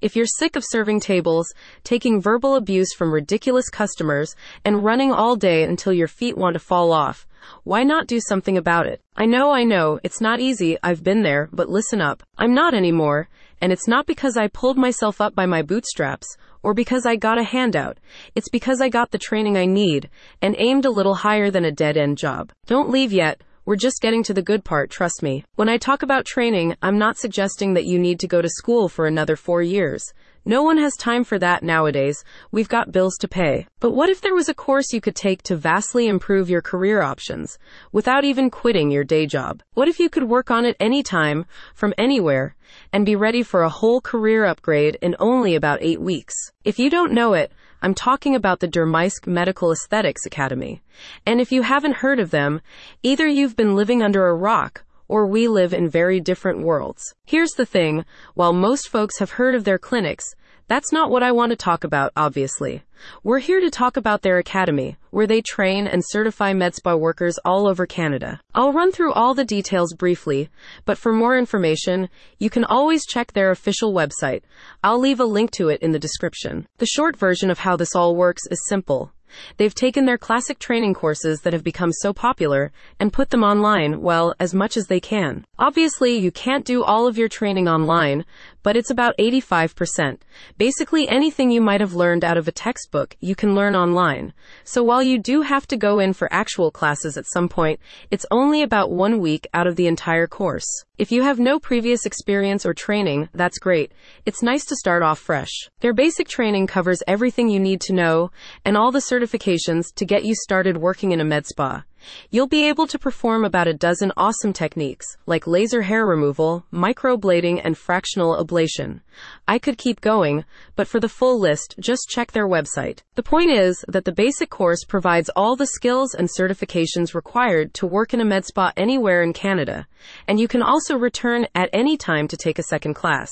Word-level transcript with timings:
If 0.00 0.16
you're 0.16 0.24
sick 0.24 0.56
of 0.56 0.64
serving 0.66 1.00
tables, 1.00 1.52
taking 1.84 2.22
verbal 2.22 2.56
abuse 2.56 2.94
from 2.94 3.12
ridiculous 3.12 3.68
customers, 3.68 4.34
and 4.64 4.82
running 4.82 5.12
all 5.12 5.36
day 5.36 5.62
until 5.62 5.92
your 5.92 6.08
feet 6.08 6.38
want 6.38 6.54
to 6.54 6.58
fall 6.58 6.90
off, 6.90 7.26
why 7.64 7.82
not 7.82 8.06
do 8.06 8.18
something 8.18 8.56
about 8.56 8.86
it? 8.86 9.02
I 9.14 9.26
know, 9.26 9.50
I 9.50 9.64
know, 9.64 10.00
it's 10.02 10.20
not 10.20 10.40
easy, 10.40 10.78
I've 10.82 11.04
been 11.04 11.22
there, 11.22 11.50
but 11.52 11.68
listen 11.68 12.00
up. 12.00 12.22
I'm 12.38 12.54
not 12.54 12.72
anymore, 12.72 13.28
and 13.60 13.72
it's 13.72 13.86
not 13.86 14.06
because 14.06 14.38
I 14.38 14.48
pulled 14.48 14.78
myself 14.78 15.20
up 15.20 15.34
by 15.34 15.44
my 15.44 15.60
bootstraps, 15.60 16.26
or 16.62 16.72
because 16.72 17.04
I 17.04 17.16
got 17.16 17.38
a 17.38 17.44
handout. 17.44 17.98
It's 18.34 18.48
because 18.48 18.80
I 18.80 18.88
got 18.88 19.10
the 19.10 19.18
training 19.18 19.58
I 19.58 19.66
need, 19.66 20.08
and 20.40 20.54
aimed 20.58 20.86
a 20.86 20.90
little 20.90 21.16
higher 21.16 21.50
than 21.50 21.66
a 21.66 21.72
dead 21.72 21.98
end 21.98 22.16
job. 22.16 22.52
Don't 22.66 22.90
leave 22.90 23.12
yet. 23.12 23.42
We're 23.66 23.76
just 23.76 24.00
getting 24.00 24.22
to 24.22 24.32
the 24.32 24.42
good 24.42 24.64
part, 24.64 24.88
trust 24.88 25.22
me. 25.22 25.44
When 25.56 25.68
I 25.68 25.76
talk 25.76 26.02
about 26.02 26.24
training, 26.24 26.76
I'm 26.80 26.98
not 26.98 27.18
suggesting 27.18 27.74
that 27.74 27.84
you 27.84 27.98
need 27.98 28.18
to 28.20 28.26
go 28.26 28.40
to 28.40 28.48
school 28.48 28.88
for 28.88 29.06
another 29.06 29.36
four 29.36 29.60
years. 29.60 30.02
No 30.46 30.62
one 30.62 30.78
has 30.78 30.96
time 30.96 31.24
for 31.24 31.38
that 31.38 31.62
nowadays. 31.62 32.24
We've 32.50 32.70
got 32.70 32.90
bills 32.90 33.18
to 33.18 33.28
pay. 33.28 33.66
But 33.78 33.90
what 33.90 34.08
if 34.08 34.22
there 34.22 34.34
was 34.34 34.48
a 34.48 34.54
course 34.54 34.94
you 34.94 35.02
could 35.02 35.14
take 35.14 35.42
to 35.42 35.56
vastly 35.56 36.08
improve 36.08 36.48
your 36.48 36.62
career 36.62 37.02
options 37.02 37.58
without 37.92 38.24
even 38.24 38.48
quitting 38.48 38.90
your 38.90 39.04
day 39.04 39.26
job? 39.26 39.62
What 39.74 39.88
if 39.88 40.00
you 40.00 40.08
could 40.08 40.24
work 40.24 40.50
on 40.50 40.64
it 40.64 40.78
anytime, 40.80 41.44
from 41.74 41.92
anywhere, 41.98 42.56
and 42.94 43.04
be 43.04 43.14
ready 43.14 43.42
for 43.42 43.62
a 43.62 43.68
whole 43.68 44.00
career 44.00 44.46
upgrade 44.46 44.96
in 45.02 45.14
only 45.18 45.54
about 45.54 45.82
eight 45.82 46.00
weeks? 46.00 46.34
If 46.64 46.78
you 46.78 46.88
don't 46.88 47.12
know 47.12 47.34
it, 47.34 47.52
I'm 47.82 47.94
talking 47.94 48.34
about 48.34 48.60
the 48.60 48.68
Dermysk 48.68 49.26
Medical 49.26 49.72
Aesthetics 49.72 50.26
Academy. 50.26 50.82
And 51.24 51.40
if 51.40 51.50
you 51.50 51.62
haven't 51.62 51.96
heard 51.96 52.20
of 52.20 52.30
them, 52.30 52.60
either 53.02 53.26
you've 53.26 53.56
been 53.56 53.74
living 53.74 54.02
under 54.02 54.26
a 54.26 54.34
rock 54.34 54.84
or 55.10 55.26
we 55.26 55.48
live 55.48 55.74
in 55.74 55.90
very 55.90 56.20
different 56.20 56.60
worlds. 56.60 57.02
Here's 57.26 57.50
the 57.50 57.66
thing 57.66 58.04
while 58.34 58.52
most 58.52 58.88
folks 58.88 59.18
have 59.18 59.32
heard 59.32 59.56
of 59.56 59.64
their 59.64 59.78
clinics, 59.78 60.24
that's 60.70 60.92
not 60.92 61.10
what 61.10 61.24
I 61.24 61.32
want 61.32 61.50
to 61.50 61.56
talk 61.56 61.82
about, 61.82 62.12
obviously. 62.14 62.84
We're 63.24 63.40
here 63.40 63.58
to 63.58 63.70
talk 63.70 63.96
about 63.96 64.22
their 64.22 64.38
academy, 64.38 64.98
where 65.10 65.26
they 65.26 65.42
train 65.42 65.88
and 65.88 66.00
certify 66.06 66.52
med 66.52 66.76
spa 66.76 66.94
workers 66.94 67.40
all 67.44 67.66
over 67.66 67.86
Canada. 67.86 68.40
I'll 68.54 68.72
run 68.72 68.92
through 68.92 69.12
all 69.14 69.34
the 69.34 69.44
details 69.44 69.94
briefly, 69.94 70.48
but 70.84 70.96
for 70.96 71.12
more 71.12 71.36
information, 71.36 72.08
you 72.38 72.50
can 72.50 72.64
always 72.64 73.04
check 73.04 73.32
their 73.32 73.50
official 73.50 73.92
website. 73.92 74.42
I'll 74.84 75.00
leave 75.00 75.18
a 75.18 75.24
link 75.24 75.50
to 75.52 75.70
it 75.70 75.82
in 75.82 75.90
the 75.90 75.98
description. 75.98 76.68
The 76.78 76.86
short 76.86 77.16
version 77.16 77.50
of 77.50 77.58
how 77.58 77.74
this 77.74 77.96
all 77.96 78.14
works 78.14 78.42
is 78.48 78.64
simple. 78.68 79.12
They've 79.56 79.74
taken 79.74 80.06
their 80.06 80.18
classic 80.18 80.58
training 80.58 80.94
courses 80.94 81.40
that 81.40 81.52
have 81.52 81.64
become 81.64 81.92
so 81.92 82.12
popular 82.12 82.72
and 82.98 83.12
put 83.12 83.30
them 83.30 83.44
online, 83.44 84.00
well, 84.00 84.34
as 84.40 84.54
much 84.54 84.76
as 84.76 84.86
they 84.86 85.00
can. 85.00 85.44
Obviously, 85.58 86.16
you 86.16 86.30
can't 86.30 86.64
do 86.64 86.82
all 86.82 87.06
of 87.06 87.18
your 87.18 87.28
training 87.28 87.68
online, 87.68 88.24
but 88.62 88.76
it's 88.76 88.90
about 88.90 89.16
85%. 89.18 90.18
Basically, 90.58 91.08
anything 91.08 91.50
you 91.50 91.60
might 91.60 91.80
have 91.80 91.94
learned 91.94 92.24
out 92.24 92.36
of 92.36 92.48
a 92.48 92.52
textbook, 92.52 93.16
you 93.20 93.34
can 93.34 93.54
learn 93.54 93.74
online. 93.74 94.32
So 94.64 94.82
while 94.82 95.02
you 95.02 95.18
do 95.18 95.42
have 95.42 95.66
to 95.68 95.76
go 95.76 95.98
in 95.98 96.12
for 96.12 96.32
actual 96.32 96.70
classes 96.70 97.16
at 97.16 97.26
some 97.26 97.48
point, 97.48 97.80
it's 98.10 98.26
only 98.30 98.62
about 98.62 98.90
one 98.90 99.20
week 99.20 99.46
out 99.54 99.66
of 99.66 99.76
the 99.76 99.86
entire 99.86 100.26
course. 100.26 100.66
If 100.98 101.10
you 101.10 101.22
have 101.22 101.38
no 101.38 101.58
previous 101.58 102.04
experience 102.04 102.66
or 102.66 102.74
training, 102.74 103.28
that's 103.32 103.58
great. 103.58 103.92
It's 104.26 104.42
nice 104.42 104.64
to 104.66 104.76
start 104.76 105.02
off 105.02 105.18
fresh. 105.18 105.70
Their 105.80 105.94
basic 105.94 106.28
training 106.28 106.66
covers 106.66 107.02
everything 107.06 107.48
you 107.48 107.60
need 107.60 107.80
to 107.82 107.94
know 107.94 108.30
and 108.64 108.76
all 108.76 108.92
the 108.92 108.98
certifications 108.98 109.94
to 109.94 110.04
get 110.04 110.24
you 110.24 110.34
started 110.34 110.76
working 110.76 111.12
in 111.12 111.20
a 111.20 111.24
med 111.24 111.46
spa. 111.46 111.84
You'll 112.30 112.46
be 112.46 112.68
able 112.68 112.86
to 112.86 112.98
perform 112.98 113.44
about 113.44 113.68
a 113.68 113.74
dozen 113.74 114.12
awesome 114.16 114.52
techniques, 114.52 115.06
like 115.26 115.46
laser 115.46 115.82
hair 115.82 116.06
removal, 116.06 116.64
microblading, 116.72 117.60
and 117.64 117.76
fractional 117.76 118.36
ablation. 118.42 119.00
I 119.46 119.58
could 119.58 119.78
keep 119.78 120.00
going, 120.00 120.44
but 120.76 120.88
for 120.88 121.00
the 121.00 121.08
full 121.08 121.38
list, 121.38 121.74
just 121.78 122.08
check 122.08 122.32
their 122.32 122.48
website. 122.48 123.00
The 123.14 123.22
point 123.22 123.50
is 123.50 123.84
that 123.88 124.04
the 124.04 124.12
basic 124.12 124.50
course 124.50 124.84
provides 124.84 125.30
all 125.36 125.56
the 125.56 125.66
skills 125.66 126.14
and 126.14 126.28
certifications 126.28 127.14
required 127.14 127.74
to 127.74 127.86
work 127.86 128.14
in 128.14 128.20
a 128.20 128.24
med 128.24 128.44
spa 128.44 128.72
anywhere 128.76 129.22
in 129.22 129.32
Canada, 129.32 129.86
and 130.26 130.40
you 130.40 130.48
can 130.48 130.62
also 130.62 130.96
return 130.96 131.46
at 131.54 131.70
any 131.72 131.96
time 131.96 132.28
to 132.28 132.36
take 132.36 132.58
a 132.58 132.64
second 132.64 132.94
class. 132.94 133.30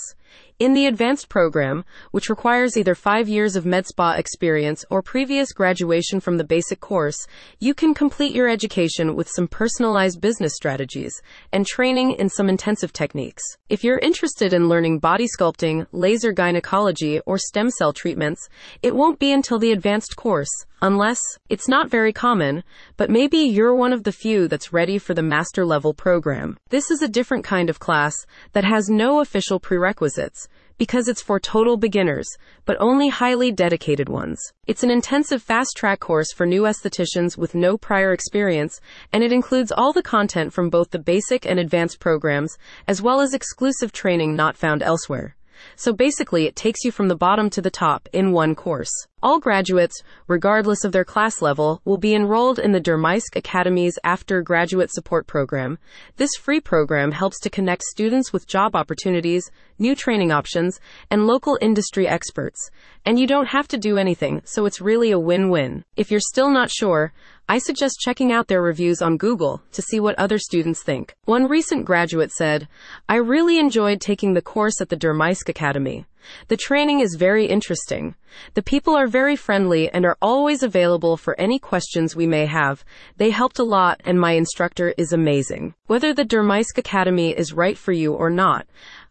In 0.59 0.75
the 0.75 0.87
advanced 0.87 1.29
program, 1.29 1.85
which 2.11 2.29
requires 2.29 2.77
either 2.77 2.97
five 2.97 3.29
years 3.29 3.55
of 3.55 3.65
med 3.65 3.87
spa 3.87 4.15
experience 4.15 4.85
or 4.91 5.03
previous 5.03 5.53
graduation 5.53 6.19
from 6.19 6.37
the 6.37 6.43
basic 6.43 6.81
course, 6.81 7.29
you 7.61 7.75
can 7.75 7.95
complete 7.95 8.35
your 8.35 8.49
education 8.49 9.15
with 9.15 9.29
some 9.29 9.47
personalized 9.47 10.21
business 10.21 10.55
strategies 10.55 11.13
and 11.53 11.65
training 11.65 12.13
in 12.13 12.29
some 12.29 12.49
intensive 12.49 12.93
techniques. 12.93 13.45
If 13.69 13.85
you're 13.85 14.01
interested 14.01 14.53
in 14.53 14.69
learning 14.69 14.99
body 14.99 15.27
sculpting, 15.29 15.87
laser 15.93 16.33
gynecology, 16.33 17.21
or 17.21 17.39
stem 17.39 17.71
cell 17.71 17.93
treatments, 17.93 18.49
it 18.83 18.97
won't 18.97 19.21
be 19.21 19.31
until 19.31 19.61
the 19.61 19.71
advanced 19.71 20.17
course, 20.17 20.51
unless 20.81 21.21
it's 21.49 21.69
not 21.69 21.91
very 21.91 22.13
common, 22.13 22.63
but 22.97 23.11
maybe 23.11 23.39
you're 23.39 23.75
one 23.75 23.93
of 23.93 24.05
the 24.05 24.13
few 24.13 24.49
that's 24.49 24.73
ready 24.73 24.99
for 24.99 25.15
the 25.15 25.23
master 25.23 25.65
level 25.65 25.95
program. 25.95 26.57
This 26.69 26.91
is 26.91 27.03
a 27.03 27.09
different 27.09 27.45
kind 27.45 27.69
of 27.69 27.81
class 27.81 28.15
that 28.53 28.65
has 28.65 28.89
no 28.89 29.21
official 29.21 29.61
prerequisites 29.61 30.49
because 30.79 31.09
it's 31.09 31.21
for 31.21 31.41
total 31.41 31.77
beginners, 31.77 32.29
but 32.65 32.77
only 32.81 33.09
highly 33.09 33.51
dedicated 33.51 34.09
ones. 34.09 34.41
It's 34.67 34.85
an 34.85 34.91
intensive 34.91 35.43
fast 35.43 35.71
track 35.77 35.99
course 35.99 36.33
for 36.33 36.47
new 36.47 36.63
estheticians 36.63 37.37
with 37.37 37.55
no 37.55 37.77
prior 37.77 38.13
experience, 38.13 38.81
and 39.13 39.25
it 39.25 39.33
includes 39.33 39.73
all 39.73 39.93
the 39.93 40.03
content 40.03 40.53
from 40.53 40.71
both 40.71 40.91
the 40.91 40.99
basic 41.01 41.45
and 41.45 41.59
advanced 41.59 41.99
programs, 41.99 42.57
as 42.87 43.03
well 43.03 43.21
as 43.21 43.35
exclusive 43.35 43.93
training 43.93 44.37
not 44.37 44.57
found 44.57 44.83
elsewhere. 44.83 45.35
So 45.75 45.93
basically, 45.93 46.47
it 46.47 46.55
takes 46.55 46.85
you 46.85 46.93
from 46.93 47.09
the 47.09 47.17
bottom 47.17 47.51
to 47.51 47.61
the 47.61 47.71
top 47.71 48.09
in 48.13 48.31
one 48.31 48.55
course. 48.55 48.93
All 49.21 49.41
graduates, 49.41 50.01
regardless 50.29 50.85
of 50.85 50.93
their 50.93 51.05
class 51.05 51.43
level, 51.43 51.81
will 51.85 51.97
be 51.99 52.15
enrolled 52.15 52.61
in 52.61 52.71
the 52.71 52.81
Dermysk 52.81 53.35
Academy's 53.35 53.99
After 54.05 54.43
Graduate 54.43 54.93
Support 54.93 55.27
Program. 55.27 55.77
This 56.19 56.31
free 56.37 56.61
program 56.61 57.11
helps 57.11 57.41
to 57.41 57.51
connect 57.51 57.83
students 57.83 58.33
with 58.33 58.47
job 58.47 58.77
opportunities, 58.77 59.51
new 59.77 59.97
training 59.97 60.31
options, 60.31 60.79
and 61.11 61.27
local 61.27 61.59
industry 61.61 62.07
experts. 62.07 62.71
And 63.05 63.19
you 63.19 63.27
don't 63.27 63.49
have 63.49 63.67
to 63.69 63.77
do 63.77 63.99
anything, 63.99 64.41
so 64.45 64.67
it's 64.67 64.81
really 64.81 65.11
a 65.11 65.19
win-win. 65.19 65.85
If 65.97 66.13
you're 66.13 66.21
still 66.21 66.51
not 66.51 66.71
sure, 66.71 67.13
I 67.49 67.59
suggest 67.59 67.99
checking 68.01 68.31
out 68.31 68.47
their 68.47 68.63
reviews 68.63 69.03
on 69.03 69.17
Google 69.17 69.63
to 69.73 69.83
see 69.83 69.99
what 69.99 70.17
other 70.19 70.39
students 70.39 70.85
think. 70.85 71.17
One 71.25 71.49
recent 71.49 71.87
graduate 71.87 72.31
said, 72.31 72.69
I 73.09 73.17
really 73.17 73.59
enjoyed 73.59 74.01
taking 74.01 74.35
the 74.35 74.43
course 74.43 74.81
at 74.81 74.91
the 74.91 74.97
Dermysk 74.97 75.49
Academy. 75.49 76.07
The 76.49 76.57
training 76.57 77.01
is 77.01 77.17
very 77.17 77.47
interesting. 77.47 78.15
The 78.55 78.63
people 78.63 78.95
are 78.95 79.07
very 79.07 79.37
friendly 79.37 79.89
and 79.91 80.05
are 80.05 80.17
always 80.21 80.63
available 80.63 81.17
for 81.17 81.39
any 81.41 81.59
questions 81.59 82.15
we 82.15 82.27
may 82.27 82.47
have. 82.47 82.85
They 83.17 83.31
helped 83.31 83.59
a 83.59 83.65
lot 83.65 84.01
and 84.05 84.21
my 84.21 84.33
instructor 84.33 84.95
is 84.97 85.13
amazing. 85.13 85.75
Whether 85.87 86.13
the 86.13 86.25
Dermysk 86.25 86.79
Academy 86.79 87.31
is 87.31 87.53
right 87.53 87.79
for 87.79 87.93
you 87.93 88.13
or 88.13 88.31
not, 88.31 88.67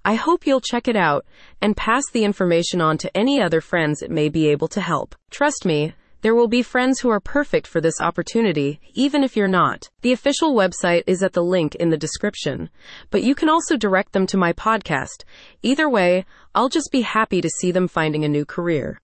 I 0.06 0.16
hope 0.16 0.48
you'll 0.48 0.62
check 0.62 0.88
it 0.88 0.96
out 0.96 1.26
and 1.62 1.76
pass 1.76 2.04
the 2.12 2.24
information 2.24 2.80
on 2.82 2.98
to 3.00 3.18
any 3.18 3.42
other 3.42 3.62
friends 3.62 4.02
it 4.02 4.12
may 4.12 4.30
be 4.30 4.48
able 4.50 4.68
to 4.70 4.82
help. 4.82 5.16
Trust 5.30 5.66
me, 5.66 5.94
there 6.22 6.34
will 6.34 6.48
be 6.48 6.62
friends 6.62 7.00
who 7.00 7.10
are 7.10 7.20
perfect 7.20 7.68
for 7.68 7.82
this 7.82 8.00
opportunity, 8.02 8.80
even 8.94 9.24
if 9.24 9.36
you're 9.36 9.48
not. 9.48 9.90
The 10.02 10.14
official 10.14 10.56
website 10.56 11.04
is 11.06 11.22
at 11.22 11.34
the 11.34 11.44
link 11.44 11.76
in 11.76 11.90
the 11.90 11.98
description, 11.98 12.70
but 13.12 13.24
you 13.24 13.36
can 13.36 13.50
also 13.50 13.78
direct 13.78 14.14
them 14.14 14.26
to 14.28 14.38
my 14.38 14.54
podcast. 14.54 15.24
Either 15.62 15.90
way, 15.90 16.26
I'll 16.56 16.70
just 16.70 16.92
be 16.92 17.02
happy 17.02 17.42
to 17.42 17.50
see 17.50 17.72
them 17.72 17.88
finding 17.88 18.24
a 18.24 18.30
new 18.30 18.46
career. 18.46 18.96